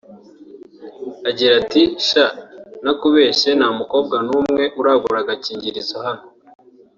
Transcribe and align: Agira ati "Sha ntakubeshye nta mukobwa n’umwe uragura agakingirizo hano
Agira 1.29 1.53
ati 1.61 1.81
"Sha 2.07 2.25
ntakubeshye 2.81 3.49
nta 3.59 3.69
mukobwa 3.79 4.15
n’umwe 4.27 4.63
uragura 4.79 5.17
agakingirizo 5.21 5.95
hano 6.05 6.25